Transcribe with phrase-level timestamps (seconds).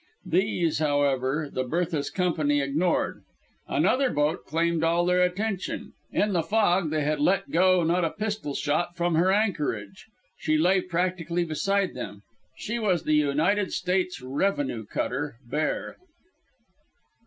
[0.25, 3.21] These, however, the Bertha's company ignored.
[3.67, 5.93] Another boat claimed all their attention.
[6.11, 10.07] In the fog they had let go not a pistol shot from her anchorage.
[10.39, 12.23] She lay practically beside them.
[12.57, 15.93] She was the United States revenue cutter _Bear.